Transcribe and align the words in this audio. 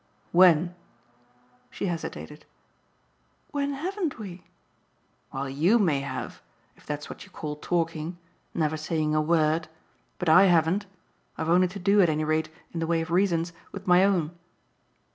"When." 0.31 0.73
She 1.69 1.85
hesitated. 1.85 2.47
"When 3.51 3.73
HAVEN'T 3.73 4.17
we?" 4.17 4.43
"Well, 5.31 5.47
YOU 5.47 5.77
may 5.77 5.99
have: 5.99 6.41
if 6.75 6.87
that's 6.87 7.07
what 7.07 7.23
you 7.23 7.29
call 7.29 7.55
talking 7.57 8.17
never 8.55 8.77
saying 8.77 9.13
a 9.13 9.21
word. 9.21 9.67
But 10.17 10.27
I 10.27 10.45
haven't. 10.45 10.87
I've 11.37 11.49
only 11.49 11.67
to 11.67 11.77
do 11.77 12.01
at 12.01 12.09
any 12.09 12.23
rate, 12.23 12.49
in 12.71 12.79
the 12.79 12.87
way 12.87 13.01
of 13.01 13.11
reasons, 13.11 13.53
with 13.71 13.85
my 13.85 14.03
own." 14.03 14.31